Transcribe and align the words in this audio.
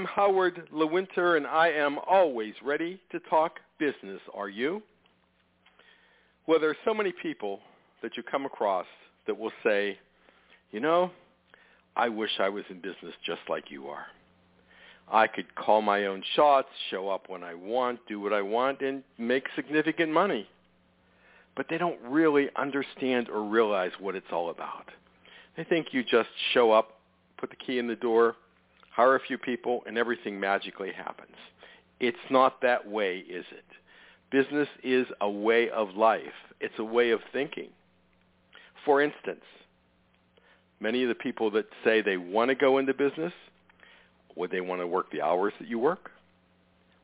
I'm 0.00 0.06
Howard 0.06 0.66
Lewinter, 0.72 1.36
and 1.36 1.46
I 1.46 1.68
am 1.68 1.98
always 2.08 2.54
ready 2.64 2.98
to 3.12 3.20
talk 3.28 3.60
business. 3.78 4.18
Are 4.32 4.48
you? 4.48 4.82
Well, 6.46 6.58
there 6.58 6.70
are 6.70 6.76
so 6.86 6.94
many 6.94 7.12
people 7.12 7.60
that 8.00 8.16
you 8.16 8.22
come 8.22 8.46
across 8.46 8.86
that 9.26 9.38
will 9.38 9.52
say, 9.62 9.98
you 10.72 10.80
know, 10.80 11.10
I 11.96 12.08
wish 12.08 12.30
I 12.38 12.48
was 12.48 12.64
in 12.70 12.76
business 12.76 13.12
just 13.26 13.42
like 13.50 13.70
you 13.70 13.88
are. 13.88 14.06
I 15.12 15.26
could 15.26 15.54
call 15.54 15.82
my 15.82 16.06
own 16.06 16.22
shots, 16.34 16.68
show 16.90 17.10
up 17.10 17.28
when 17.28 17.44
I 17.44 17.52
want, 17.52 18.00
do 18.08 18.20
what 18.20 18.32
I 18.32 18.40
want, 18.40 18.80
and 18.80 19.02
make 19.18 19.44
significant 19.54 20.10
money. 20.10 20.48
But 21.56 21.66
they 21.68 21.76
don't 21.76 22.00
really 22.08 22.48
understand 22.56 23.28
or 23.28 23.42
realize 23.42 23.92
what 24.00 24.16
it's 24.16 24.32
all 24.32 24.48
about. 24.48 24.86
They 25.58 25.64
think 25.64 25.88
you 25.92 26.02
just 26.02 26.30
show 26.54 26.72
up, 26.72 27.00
put 27.36 27.50
the 27.50 27.56
key 27.56 27.78
in 27.78 27.86
the 27.86 27.96
door, 27.96 28.36
hire 28.90 29.16
a 29.16 29.20
few 29.20 29.38
people, 29.38 29.82
and 29.86 29.96
everything 29.96 30.38
magically 30.38 30.92
happens. 30.92 31.36
It's 32.00 32.18
not 32.30 32.60
that 32.62 32.88
way, 32.88 33.18
is 33.18 33.44
it? 33.50 33.64
Business 34.30 34.68
is 34.82 35.06
a 35.20 35.30
way 35.30 35.70
of 35.70 35.94
life. 35.96 36.22
It's 36.60 36.78
a 36.78 36.84
way 36.84 37.10
of 37.10 37.20
thinking. 37.32 37.68
For 38.84 39.02
instance, 39.02 39.44
many 40.80 41.02
of 41.02 41.08
the 41.08 41.14
people 41.14 41.50
that 41.52 41.66
say 41.84 42.00
they 42.00 42.16
want 42.16 42.48
to 42.48 42.54
go 42.54 42.78
into 42.78 42.94
business, 42.94 43.32
would 44.36 44.50
they 44.50 44.60
want 44.60 44.80
to 44.80 44.86
work 44.86 45.10
the 45.10 45.20
hours 45.20 45.52
that 45.58 45.68
you 45.68 45.78
work? 45.78 46.10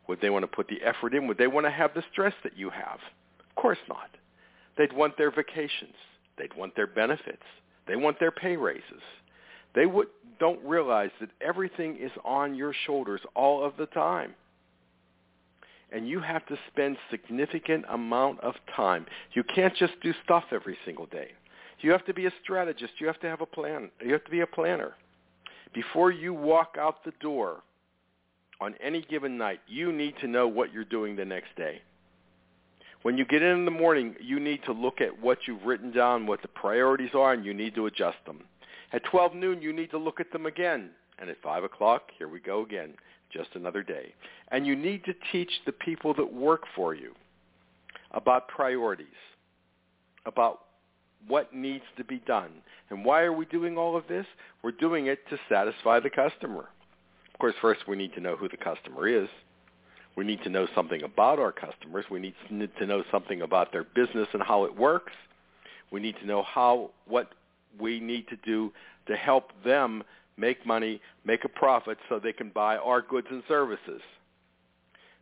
Would 0.09 0.21
they 0.21 0.31
want 0.31 0.45
to 0.45 0.47
put 0.47 0.69
the 0.69 0.83
effort 0.83 1.15
in? 1.15 1.27
Would 1.27 1.39
they 1.39 1.49
want 1.49 1.67
to 1.67 1.71
have 1.71 1.93
the 1.95 2.05
stress 2.13 2.35
that 2.45 2.57
you 2.57 2.71
have? 2.71 3.01
Of 3.41 3.55
course 3.57 3.79
not. 3.89 4.11
They'd 4.79 4.93
want 4.93 5.17
their 5.19 5.31
vacations. 5.31 5.95
They'd 6.39 6.55
want 6.57 6.77
their 6.77 6.87
benefits. 6.87 7.43
They 7.89 7.97
want 7.97 8.21
their 8.21 8.31
pay 8.31 8.57
raises. 8.57 9.03
They 9.75 9.87
would, 9.87 10.09
don't 10.39 10.63
realize 10.65 11.11
that 11.21 11.31
everything 11.41 11.97
is 12.01 12.13
on 12.25 12.55
your 12.55 12.75
shoulders 12.87 13.21
all 13.35 13.65
of 13.65 13.77
the 13.79 13.87
time. 13.87 14.35
And 15.93 16.09
you 16.09 16.21
have 16.21 16.45
to 16.47 16.59
spend 16.71 16.97
significant 17.11 17.85
amount 17.89 18.41
of 18.41 18.55
time. 18.75 19.07
You 19.35 19.45
can't 19.45 19.75
just 19.77 19.95
do 20.03 20.13
stuff 20.25 20.45
every 20.53 20.77
single 20.85 21.07
day. 21.07 21.29
You 21.81 21.93
have 21.93 22.05
to 22.07 22.15
be 22.15 22.27
a 22.27 22.33
strategist. 22.43 22.95
You 22.99 23.07
have 23.07 23.21
to 23.21 23.29
have 23.29 23.41
a 23.41 23.47
plan. 23.47 23.91
You 24.05 24.13
have 24.13 24.25
to 24.25 24.31
be 24.31 24.41
a 24.41 24.47
planner. 24.47 24.95
Before 25.75 26.11
you 26.11 26.33
walk 26.33 26.77
out 26.79 27.05
the 27.05 27.13
door 27.21 27.59
on 28.61 28.75
any 28.83 29.03
given 29.03 29.37
night, 29.37 29.61
you 29.69 29.93
need 29.93 30.15
to 30.21 30.27
know 30.27 30.49
what 30.49 30.73
you're 30.73 30.85
doing 30.85 31.17
the 31.17 31.25
next 31.25 31.55
day. 31.57 31.83
When 33.03 33.17
you 33.17 33.25
get 33.25 33.43
in 33.43 33.59
in 33.59 33.65
the 33.65 33.71
morning, 33.71 34.17
you 34.21 34.41
need 34.41 34.65
to 34.65 34.73
look 34.73 35.01
at 35.01 35.21
what 35.23 35.39
you've 35.47 35.63
written 35.65 35.93
down, 35.93 36.27
what 36.27 36.43
the 36.43 36.49
priorities 36.49 37.11
are, 37.15 37.33
and 37.33 37.45
you 37.45 37.55
need 37.55 37.75
to 37.77 37.87
adjust 37.87 38.17
them. 38.27 38.43
At 38.93 39.05
12 39.05 39.35
noon, 39.35 39.63
you 39.63 39.73
need 39.73 39.91
to 39.91 39.99
look 39.99 40.21
at 40.21 40.33
them 40.33 40.47
again. 40.47 40.91
And 41.19 41.31
at 41.31 41.41
5 41.43 41.65
o'clock, 41.65 42.11
here 42.19 42.29
we 42.29 42.41
go 42.41 42.63
again, 42.63 42.95
just 43.33 43.49
another 43.55 43.83
day. 43.83 44.13
And 44.49 44.67
you 44.67 44.77
need 44.77 45.05
to 45.05 45.15
teach 45.33 45.51
the 45.65 45.73
people 45.73 46.13
that 46.15 46.33
work 46.33 46.65
for 46.75 46.95
you 46.95 47.15
about 48.13 48.49
priorities, 48.49 49.07
about 50.27 50.61
what 51.27 51.55
needs 51.55 51.85
to 51.97 52.05
be 52.05 52.19
done. 52.27 52.51
And 52.91 53.05
why 53.05 53.23
are 53.23 53.33
we 53.33 53.47
doing 53.47 53.77
all 53.77 53.97
of 53.97 54.07
this? 54.09 54.27
We're 54.63 54.73
doing 54.73 55.07
it 55.07 55.27
to 55.31 55.39
satisfy 55.49 56.01
the 56.01 56.11
customer. 56.11 56.69
Of 57.33 57.41
course, 57.41 57.55
first 57.61 57.89
we 57.89 57.97
need 57.97 58.13
to 58.15 58.21
know 58.21 58.37
who 58.37 58.49
the 58.49 58.57
customer 58.57 59.09
is. 59.09 59.29
We 60.17 60.25
need 60.25 60.43
to 60.45 60.49
know 60.49 60.67
something 60.75 61.03
about 61.03 61.39
our 61.39 61.53
customers. 61.53 62.07
We 62.11 62.21
need 62.21 62.71
to 62.79 62.87
know 62.87 63.03
something 63.11 63.43
about 63.43 63.73
their 63.73 63.85
business 63.85 64.29
and 64.33 64.43
how 64.43 64.65
it 64.65 64.75
works. 64.75 65.13
We 65.91 66.01
need 66.01 66.17
to 66.21 66.27
know 66.27 66.43
how 66.43 66.91
what 67.07 67.31
we 67.81 68.01
need 68.01 68.29
to 68.29 68.37
do 68.45 68.73
to 69.07 69.17
help 69.17 69.53
them 69.65 70.03
make 70.37 70.67
money, 70.67 71.01
make 71.25 71.45
a 71.45 71.49
profit 71.49 71.99
so 72.09 72.19
they 72.19 72.33
can 72.33 72.51
buy 72.51 72.77
our 72.77 73.01
goods 73.01 73.27
and 73.31 73.43
services. 73.49 74.01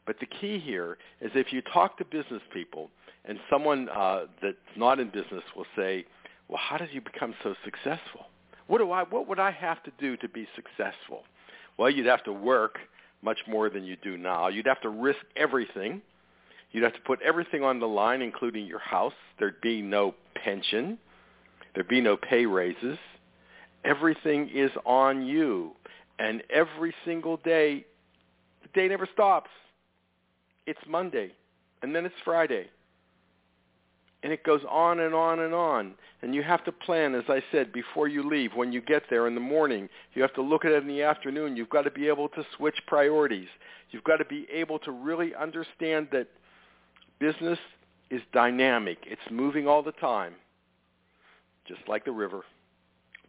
But 0.07 0.17
the 0.21 0.27
key 0.27 0.59
here 0.59 0.99
is 1.21 1.31
if 1.35 1.53
you 1.53 1.63
talk 1.63 1.97
to 1.99 2.05
business 2.05 2.43
people 2.53 2.91
and 3.25 3.39
someone 3.49 3.89
uh, 3.89 4.27
that's 4.43 4.57
not 4.77 5.01
in 5.01 5.09
business 5.09 5.43
will 5.57 5.67
say, 5.77 6.05
well, 6.49 6.61
how 6.63 6.77
did 6.77 6.91
you 6.93 7.01
become 7.01 7.35
so 7.43 7.55
successful? 7.65 8.27
What, 8.67 8.79
do 8.79 8.91
I, 8.91 9.05
what 9.05 9.29
would 9.29 9.39
I 9.39 9.51
have 9.51 9.83
to 9.85 9.93
do 9.99 10.17
to 10.19 10.29
be 10.29 10.47
successful? 10.55 11.25
Well, 11.79 11.91
you'd 11.91 12.07
have 12.07 12.25
to 12.25 12.33
work 12.33 12.79
much 13.23 13.39
more 13.49 13.71
than 13.71 13.85
you 13.85 13.97
do 14.03 14.17
now. 14.17 14.49
You'd 14.49 14.67
have 14.67 14.81
to 14.83 14.91
risk 14.91 15.21
everything. 15.37 16.03
You'd 16.73 16.85
have 16.85 16.95
to 16.95 17.01
put 17.01 17.23
everything 17.23 17.63
on 17.63 17.81
the 17.81 17.87
line, 17.87 18.21
including 18.21 18.67
your 18.67 18.81
house. 18.81 19.15
There'd 19.39 19.61
be 19.61 19.81
no 19.81 20.15
pension. 20.35 20.99
There'd 21.75 21.89
be 21.89 22.01
no 22.01 22.17
pay 22.17 22.47
raises. 22.47 22.99
Everything 23.85 24.49
is 24.55 24.71
on 24.87 25.27
you. 25.27 25.73
And 26.19 26.43
every 26.49 26.95
single 27.05 27.39
day, 27.39 27.85
the 28.63 28.69
day 28.81 28.89
never 28.89 29.09
stops. 29.13 29.51
It's 30.67 30.81
Monday, 30.89 31.33
and 31.83 31.95
then 31.95 32.07
it's 32.07 32.15
Friday, 32.25 32.69
and 34.23 34.33
it 34.33 34.43
goes 34.45 34.63
on 34.71 35.01
and 35.01 35.15
on 35.15 35.41
and 35.41 35.53
on. 35.53 35.95
And 36.23 36.35
you 36.35 36.43
have 36.43 36.65
to 36.65 36.73
plan, 36.73 37.15
as 37.15 37.25
I 37.29 37.43
said, 37.53 37.71
before 37.71 38.09
you 38.09 38.27
leave. 38.27 38.53
When 38.55 38.73
you 38.73 38.81
get 38.81 39.03
there 39.11 39.27
in 39.27 39.35
the 39.35 39.43
morning, 39.43 39.91
you 40.15 40.23
have 40.23 40.33
to 40.35 40.41
look 40.41 40.65
at 40.65 40.73
it 40.73 40.83
in 40.83 40.89
the 40.89 41.03
afternoon. 41.03 41.55
You've 41.55 41.69
got 41.69 41.83
to 41.83 41.91
be 41.91 42.09
able 42.09 42.31
to 42.31 42.47
switch 42.57 42.79
priorities. 42.87 43.49
You've 43.91 44.05
got 44.05 44.17
to 44.17 44.25
be 44.25 44.47
able 44.51 44.79
to 44.79 44.91
really 44.91 45.35
understand 45.35 46.09
that 46.13 46.29
business 47.19 47.59
is 48.11 48.23
dynamic. 48.33 48.99
It's 49.07 49.21
moving 49.31 49.69
all 49.69 49.83
the 49.83 49.93
time, 49.93 50.33
just 51.67 51.81
like 51.89 52.05
the 52.05 52.13
river, 52.13 52.43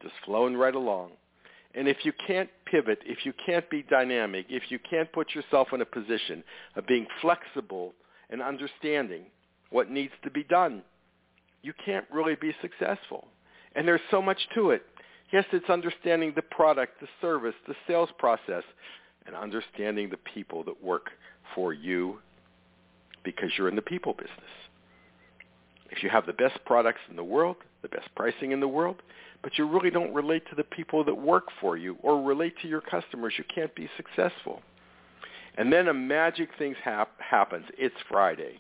just 0.01 0.13
flowing 0.25 0.56
right 0.56 0.75
along. 0.75 1.12
And 1.73 1.88
if 1.88 1.97
you 2.03 2.13
can't 2.25 2.50
pivot, 2.66 3.00
if 3.06 3.25
you 3.25 3.34
can't 3.46 3.69
be 3.69 3.84
dynamic, 3.84 4.46
if 4.50 4.63
you 4.69 4.79
can't 4.79 5.12
put 5.12 5.35
yourself 5.35 5.69
in 5.73 5.81
a 5.81 5.85
position 5.85 6.44
of 6.75 6.88
being 6.88 7.06
flexible 7.22 7.94
and 8.29 8.41
understanding, 8.41 9.25
what 9.69 9.90
needs 9.90 10.13
to 10.23 10.31
be 10.31 10.44
done. 10.44 10.84
You 11.62 11.73
can't 11.85 12.06
really 12.12 12.35
be 12.35 12.53
successful. 12.62 13.28
And 13.75 13.88
there's 13.88 14.01
so 14.09 14.22
much 14.22 14.38
to 14.56 14.69
it. 14.69 14.84
Yes, 15.34 15.44
it's 15.52 15.69
understanding 15.69 16.34
the 16.35 16.44
product, 16.44 17.02
the 17.02 17.07
service, 17.19 17.56
the 17.67 17.75
sales 17.88 18.09
process, 18.17 18.63
and 19.25 19.35
understanding 19.35 20.09
the 20.09 20.19
people 20.34 20.63
that 20.63 20.81
work 20.84 21.07
for 21.56 21.73
you 21.73 22.19
because 23.23 23.50
you're 23.57 23.67
in 23.67 23.75
the 23.75 23.81
people 23.81 24.13
business. 24.13 24.31
If 25.91 26.03
you 26.03 26.09
have 26.09 26.25
the 26.25 26.34
best 26.34 26.59
products 26.66 27.01
in 27.09 27.16
the 27.16 27.23
world, 27.23 27.57
the 27.81 27.90
best 27.90 28.07
pricing 28.16 28.51
in 28.51 28.59
the 28.59 28.68
world, 28.68 29.01
but 29.44 29.57
you 29.57 29.68
really 29.68 29.91
don't 29.91 30.13
relate 30.13 30.44
to 30.50 30.56
the 30.56 30.63
people 30.63 31.03
that 31.03 31.16
work 31.16 31.46
for 31.62 31.78
you 31.78 31.97
or 32.01 32.22
relate 32.23 32.56
to 32.62 32.68
your 32.68 32.81
customers, 32.81 33.34
you 33.38 33.44
can't 33.53 33.73
be 33.75 33.90
successful. 33.96 34.62
And 35.57 35.72
then 35.72 35.88
a 35.88 35.94
magic 35.94 36.50
thing 36.57 36.75
hap- 36.84 37.19
happens. 37.19 37.66
It's 37.78 37.96
Friday. 38.09 38.59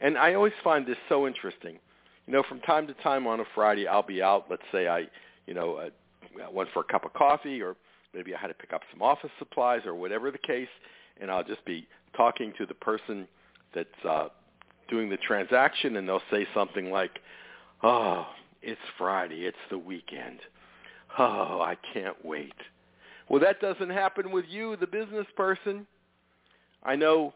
And 0.00 0.18
I 0.18 0.34
always 0.34 0.52
find 0.62 0.86
this 0.86 0.98
so 1.08 1.26
interesting. 1.26 1.78
You 2.26 2.32
know, 2.32 2.42
from 2.48 2.60
time 2.60 2.86
to 2.86 2.94
time 2.94 3.26
on 3.26 3.40
a 3.40 3.44
Friday, 3.54 3.86
I'll 3.86 4.02
be 4.02 4.22
out. 4.22 4.46
Let's 4.50 4.62
say 4.72 4.88
I, 4.88 5.06
you 5.46 5.54
know, 5.54 5.76
uh, 5.76 5.90
went 6.52 6.68
for 6.72 6.80
a 6.80 6.84
cup 6.84 7.04
of 7.04 7.12
coffee, 7.14 7.60
or 7.62 7.76
maybe 8.14 8.34
I 8.34 8.38
had 8.38 8.48
to 8.48 8.54
pick 8.54 8.72
up 8.72 8.82
some 8.92 9.02
office 9.02 9.30
supplies, 9.38 9.82
or 9.84 9.94
whatever 9.94 10.30
the 10.30 10.38
case, 10.38 10.68
and 11.20 11.30
I'll 11.30 11.44
just 11.44 11.64
be 11.64 11.86
talking 12.16 12.52
to 12.58 12.66
the 12.66 12.74
person 12.74 13.26
that's 13.74 14.04
uh, 14.08 14.28
doing 14.88 15.08
the 15.08 15.16
transaction, 15.18 15.96
and 15.96 16.08
they'll 16.08 16.22
say 16.30 16.46
something 16.54 16.90
like, 16.90 17.20
"Oh, 17.82 18.26
it's 18.62 18.80
Friday. 18.98 19.46
It's 19.46 19.56
the 19.70 19.78
weekend. 19.78 20.40
Oh, 21.18 21.60
I 21.60 21.76
can't 21.92 22.24
wait." 22.24 22.54
Well, 23.28 23.40
that 23.40 23.60
doesn't 23.60 23.90
happen 23.90 24.30
with 24.30 24.44
you, 24.48 24.76
the 24.76 24.86
business 24.86 25.26
person. 25.36 25.86
I 26.82 26.96
know 26.96 27.34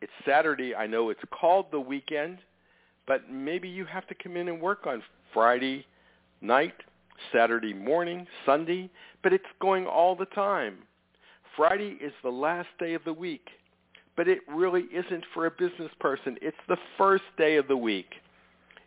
it's 0.00 0.12
Saturday. 0.24 0.74
I 0.74 0.86
know 0.86 1.10
it's 1.10 1.24
called 1.30 1.70
the 1.70 1.80
weekend, 1.80 2.38
but 3.06 3.30
maybe 3.30 3.68
you 3.68 3.84
have 3.86 4.06
to 4.08 4.14
come 4.14 4.36
in 4.36 4.48
and 4.48 4.60
work 4.60 4.86
on 4.86 5.02
Friday 5.32 5.86
night, 6.40 6.74
Saturday 7.32 7.74
morning, 7.74 8.26
Sunday, 8.46 8.90
but 9.22 9.32
it's 9.32 9.44
going 9.60 9.86
all 9.86 10.14
the 10.14 10.26
time. 10.26 10.78
Friday 11.56 11.96
is 12.00 12.12
the 12.22 12.30
last 12.30 12.68
day 12.78 12.94
of 12.94 13.02
the 13.04 13.12
week, 13.12 13.48
but 14.16 14.28
it 14.28 14.40
really 14.48 14.84
isn't 14.92 15.24
for 15.32 15.46
a 15.46 15.50
business 15.50 15.90
person. 16.00 16.36
It's 16.40 16.56
the 16.68 16.76
first 16.96 17.24
day 17.36 17.56
of 17.56 17.68
the 17.68 17.76
week. 17.76 18.14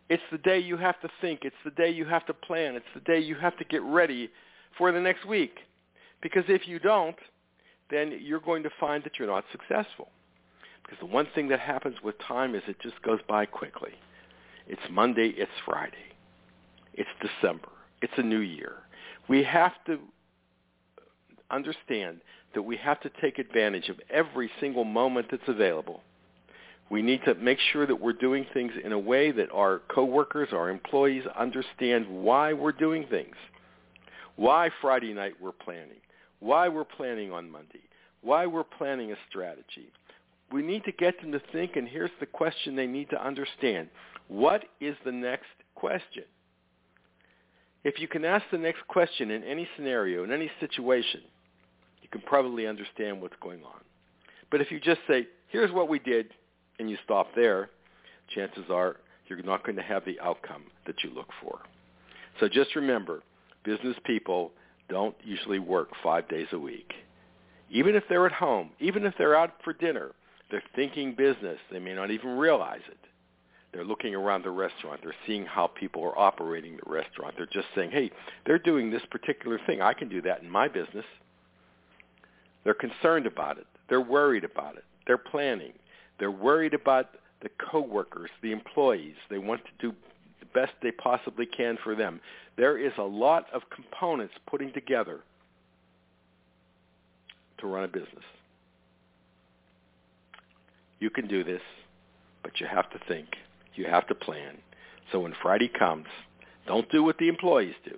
It's 0.10 0.24
the 0.32 0.38
day 0.38 0.60
you 0.60 0.78
have 0.78 1.00
to 1.02 1.10
think. 1.20 1.42
It's 1.44 1.56
the 1.66 1.72
day 1.72 1.90
you 1.90 2.06
have 2.06 2.26
to 2.28 2.34
plan. 2.34 2.76
It's 2.76 2.86
the 2.94 3.02
day 3.02 3.20
you 3.20 3.36
have 3.36 3.58
to 3.58 3.66
get 3.66 3.82
ready 3.84 4.30
for 4.78 4.92
the 4.92 5.02
next 5.02 5.26
week. 5.26 5.56
Because 6.22 6.46
if 6.48 6.68
you 6.68 6.80
don't, 6.80 7.18
then 7.90 8.18
you're 8.22 8.40
going 8.40 8.64
to 8.64 8.70
find 8.80 9.04
that 9.04 9.14
you're 9.20 9.28
not 9.28 9.44
successful. 9.52 10.10
Because 10.84 11.00
the 11.00 11.06
one 11.06 11.28
thing 11.36 11.50
that 11.50 11.60
happens 11.60 11.98
with 12.02 12.16
time 12.26 12.56
is 12.56 12.64
it 12.68 12.78
just 12.82 13.02
goes 13.02 13.20
by 13.28 13.46
quickly. 13.46 13.92
It's 14.68 14.82
Monday, 14.90 15.34
it's 15.38 15.52
Friday. 15.66 15.94
It's 16.94 17.10
December. 17.22 17.70
It's 18.02 18.14
a 18.18 18.24
new 18.24 18.40
year. 18.40 18.74
We 19.28 19.44
have 19.44 19.74
to 19.88 20.00
understand 21.52 22.22
that 22.54 22.62
we 22.62 22.78
have 22.78 23.00
to 23.02 23.12
take 23.22 23.40
advantage 23.40 23.90
of 23.90 24.00
every 24.10 24.50
single 24.60 24.84
moment 24.84 25.28
that's 25.30 25.48
available. 25.48 26.02
We 26.90 27.02
need 27.02 27.22
to 27.26 27.36
make 27.36 27.60
sure 27.74 27.86
that 27.86 28.00
we're 28.00 28.14
doing 28.14 28.46
things 28.54 28.72
in 28.84 28.94
a 28.94 29.00
way 29.00 29.32
that 29.32 29.52
our 29.52 29.82
coworkers, 29.90 30.50
our 30.54 30.70
employees 30.70 31.24
understand 31.38 32.08
why 32.08 32.54
we're 32.54 32.72
doing 32.72 33.06
things. 33.10 33.36
Why 34.38 34.70
Friday 34.82 35.14
night 35.14 35.34
we're 35.42 35.52
planning. 35.52 36.00
Why 36.40 36.70
we're 36.70 36.86
planning 36.86 37.32
on 37.32 37.50
Monday. 37.50 37.82
Why 38.22 38.46
we're 38.46 38.64
planning 38.64 39.12
a 39.12 39.16
strategy. 39.30 39.92
We 40.52 40.62
need 40.62 40.86
to 40.86 40.92
get 40.94 41.20
them 41.20 41.34
to 41.34 41.42
think, 41.52 41.76
and 41.76 41.88
here's 41.88 42.12
the 42.22 42.26
question 42.26 42.76
they 42.76 42.88
need 42.88 43.10
to 43.10 43.22
understand. 43.22 43.90
What 44.30 44.64
is 44.80 44.96
the 45.04 45.12
next 45.12 45.46
question? 45.76 46.24
If 47.84 48.00
you 48.00 48.08
can 48.08 48.24
ask 48.26 48.46
the 48.52 48.58
next 48.58 48.88
question 48.88 49.32
in 49.32 49.44
any 49.44 49.68
scenario, 49.76 50.24
in 50.24 50.32
any 50.32 50.52
situation, 50.60 51.22
you 52.08 52.20
can 52.20 52.28
probably 52.28 52.68
understand 52.68 53.22
what's 53.22 53.36
going 53.42 53.64
on. 53.64 53.82
But 54.50 54.62
if 54.62 54.72
you 54.72 54.80
just 54.80 55.02
say, 55.08 55.28
here's 55.50 55.72
what 55.72 55.90
we 55.90 56.00
did, 56.00 56.34
and 56.80 56.90
you 56.90 56.98
stop 57.04 57.28
there, 57.36 57.70
chances 58.34 58.66
are 58.70 58.98
you're 59.28 59.42
not 59.44 59.66
going 59.66 59.76
to 59.76 59.82
have 59.82 60.06
the 60.06 60.20
outcome 60.22 60.64
that 60.86 61.04
you 61.04 61.10
look 61.10 61.28
for. 61.42 61.60
So 62.40 62.48
just 62.48 62.76
remember, 62.76 63.24
business 63.66 63.98
people 64.06 64.52
don't 64.90 65.16
usually 65.22 65.60
work 65.60 65.90
five 66.02 66.30
days 66.30 66.48
a 66.54 66.60
week. 66.60 66.94
Even 67.70 67.96
if 67.96 68.04
they're 68.08 68.26
at 68.26 68.32
home, 68.32 68.70
even 68.80 69.06
if 69.06 69.14
they're 69.18 69.36
out 69.36 69.52
for 69.64 69.74
dinner, 69.74 70.12
they're 70.50 70.64
thinking 70.76 71.14
business. 71.14 71.58
They 71.72 71.80
may 71.80 71.94
not 71.94 72.12
even 72.12 72.38
realize 72.38 72.82
it. 72.90 72.98
They're 73.74 73.84
looking 73.84 74.16
around 74.16 74.44
the 74.44 74.52
restaurant. 74.52 75.02
They're 75.04 75.14
seeing 75.26 75.46
how 75.46 75.68
people 75.68 76.04
are 76.04 76.18
operating 76.18 76.78
the 76.78 76.90
restaurant. 76.90 77.34
They're 77.36 77.48
just 77.48 77.68
saying, 77.76 77.92
hey, 77.92 78.12
they're 78.46 78.60
doing 78.60 78.90
this 78.90 79.02
particular 79.12 79.60
thing. 79.68 79.82
I 79.82 79.94
can 79.94 80.08
do 80.08 80.22
that 80.22 80.42
in 80.42 80.50
my 80.50 80.70
business. 80.70 81.06
They're 82.68 82.74
concerned 82.74 83.26
about 83.26 83.58
it. 83.60 83.66
They're 83.88 84.02
worried 84.02 84.44
about 84.44 84.76
it. 84.76 84.84
They're 85.06 85.18
planning. 85.18 85.72
They're 86.20 86.30
worried 86.30 86.74
about 86.74 87.12
the 87.42 87.48
coworkers, 87.72 88.30
the 88.44 88.52
employees. 88.52 89.16
They 89.30 89.38
want 89.38 89.62
to 89.64 89.72
do 89.80 89.96
the 90.42 90.48
best 90.48 90.74
they 90.84 90.92
possibly 90.92 91.46
can 91.46 91.78
for 91.82 91.96
them. 91.96 92.20
There 92.58 92.78
is 92.78 92.92
a 92.98 93.04
lot 93.04 93.46
of 93.54 93.62
components 93.74 94.34
putting 94.50 94.74
together 94.74 95.22
to 97.60 97.68
run 97.68 97.86
a 97.86 97.88
business. 97.88 98.26
You 101.00 101.10
can 101.10 101.26
do 101.26 101.46
this, 101.46 101.62
but 102.44 102.60
you 102.60 102.68
have 102.68 102.90
to 102.90 103.00
think. 103.08 103.30
You 103.76 103.86
have 103.86 104.08
to 104.08 104.14
plan. 104.14 104.58
So 105.14 105.22
when 105.22 105.34
Friday 105.42 105.70
comes, 105.70 106.08
don't 106.68 106.92
do 106.92 107.02
what 107.02 107.18
the 107.18 107.30
employees 107.30 107.76
do. 107.86 107.98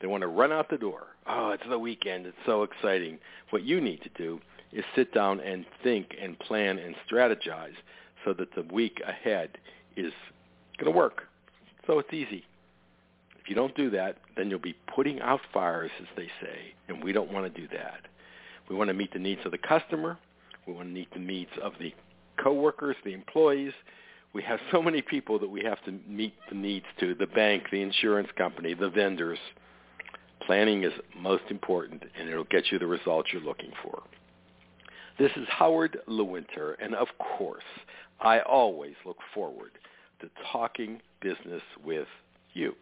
They 0.00 0.06
want 0.06 0.22
to 0.22 0.28
run 0.28 0.52
out 0.52 0.70
the 0.70 0.78
door. 0.78 1.08
Oh, 1.26 1.50
it's 1.50 1.68
the 1.68 1.78
weekend. 1.78 2.26
It's 2.26 2.36
so 2.46 2.62
exciting. 2.62 3.18
What 3.50 3.64
you 3.64 3.80
need 3.80 4.02
to 4.02 4.10
do 4.10 4.40
is 4.72 4.84
sit 4.94 5.12
down 5.12 5.40
and 5.40 5.64
think 5.82 6.14
and 6.20 6.38
plan 6.38 6.78
and 6.78 6.94
strategize 7.10 7.74
so 8.24 8.32
that 8.34 8.54
the 8.54 8.62
week 8.72 9.00
ahead 9.06 9.50
is 9.96 10.12
going 10.78 10.92
to 10.92 10.96
work. 10.96 11.22
So 11.86 11.98
it's 11.98 12.12
easy. 12.12 12.44
If 13.40 13.48
you 13.48 13.54
don't 13.54 13.74
do 13.74 13.90
that, 13.90 14.18
then 14.36 14.50
you'll 14.50 14.58
be 14.58 14.76
putting 14.94 15.20
out 15.20 15.40
fires, 15.52 15.90
as 16.00 16.06
they 16.16 16.28
say, 16.40 16.74
and 16.88 17.02
we 17.02 17.12
don't 17.12 17.32
want 17.32 17.52
to 17.52 17.60
do 17.60 17.66
that. 17.68 18.00
We 18.68 18.76
want 18.76 18.88
to 18.88 18.94
meet 18.94 19.12
the 19.12 19.18
needs 19.18 19.40
of 19.46 19.52
the 19.52 19.58
customer. 19.58 20.18
We 20.66 20.74
want 20.74 20.88
to 20.88 20.92
meet 20.92 21.10
the 21.12 21.18
needs 21.18 21.50
of 21.62 21.72
the 21.80 21.94
coworkers, 22.36 22.96
the 23.04 23.14
employees. 23.14 23.72
We 24.34 24.42
have 24.42 24.60
so 24.70 24.82
many 24.82 25.00
people 25.00 25.38
that 25.38 25.48
we 25.48 25.62
have 25.64 25.82
to 25.84 25.98
meet 26.06 26.34
the 26.50 26.54
needs 26.54 26.84
to, 27.00 27.14
the 27.14 27.26
bank, 27.26 27.64
the 27.72 27.80
insurance 27.80 28.28
company, 28.36 28.74
the 28.74 28.90
vendors. 28.90 29.38
Planning 30.44 30.84
is 30.84 30.92
most 31.16 31.44
important, 31.50 32.04
and 32.18 32.28
it'll 32.28 32.44
get 32.44 32.70
you 32.70 32.78
the 32.78 32.86
results 32.86 33.30
you're 33.32 33.42
looking 33.42 33.72
for. 33.82 34.02
This 35.18 35.32
is 35.36 35.48
Howard 35.48 35.98
Lewinter, 36.08 36.76
and 36.80 36.94
of 36.94 37.08
course, 37.18 37.64
I 38.20 38.38
always 38.40 38.94
look 39.04 39.18
forward 39.34 39.72
to 40.20 40.30
talking 40.52 41.00
business 41.20 41.62
with 41.84 42.06
you. 42.54 42.74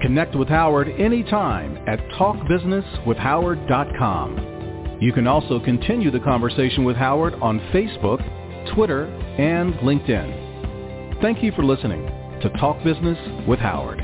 Connect 0.00 0.34
with 0.34 0.48
Howard 0.48 0.88
anytime 0.98 1.76
at 1.88 2.00
talkbusinesswithhoward.com. 2.10 4.98
You 5.00 5.12
can 5.12 5.26
also 5.26 5.58
continue 5.60 6.10
the 6.10 6.20
conversation 6.20 6.84
with 6.84 6.96
Howard 6.96 7.34
on 7.34 7.58
Facebook, 7.72 8.22
Twitter, 8.74 9.06
and 9.38 9.74
LinkedIn. 9.76 10.43
Thank 11.24 11.42
you 11.42 11.52
for 11.52 11.64
listening 11.64 12.04
to 12.42 12.50
Talk 12.60 12.84
Business 12.84 13.16
with 13.48 13.58
Howard. 13.58 14.03